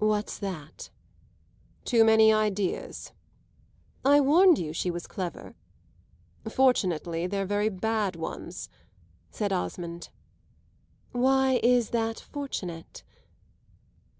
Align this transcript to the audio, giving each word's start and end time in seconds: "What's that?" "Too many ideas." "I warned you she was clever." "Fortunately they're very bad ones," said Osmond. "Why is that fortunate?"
"What's 0.00 0.40
that?" 0.40 0.90
"Too 1.84 2.02
many 2.02 2.32
ideas." 2.32 3.12
"I 4.04 4.18
warned 4.20 4.58
you 4.58 4.72
she 4.72 4.90
was 4.90 5.06
clever." 5.06 5.54
"Fortunately 6.50 7.28
they're 7.28 7.46
very 7.46 7.68
bad 7.68 8.16
ones," 8.16 8.68
said 9.30 9.52
Osmond. 9.52 10.08
"Why 11.12 11.60
is 11.62 11.90
that 11.90 12.18
fortunate?" 12.18 13.04